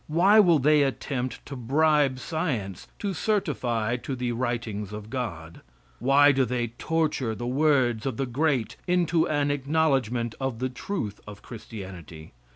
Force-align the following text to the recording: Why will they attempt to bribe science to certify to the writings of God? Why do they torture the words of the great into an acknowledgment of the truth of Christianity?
Why 0.07 0.39
will 0.39 0.57
they 0.57 0.81
attempt 0.81 1.45
to 1.45 1.55
bribe 1.55 2.17
science 2.17 2.87
to 2.97 3.13
certify 3.13 3.97
to 3.97 4.15
the 4.15 4.31
writings 4.31 4.91
of 4.91 5.11
God? 5.11 5.61
Why 5.99 6.31
do 6.31 6.43
they 6.43 6.69
torture 6.69 7.35
the 7.35 7.45
words 7.45 8.07
of 8.07 8.17
the 8.17 8.25
great 8.25 8.77
into 8.87 9.29
an 9.29 9.51
acknowledgment 9.51 10.33
of 10.41 10.57
the 10.57 10.69
truth 10.69 11.21
of 11.27 11.43
Christianity? 11.43 12.33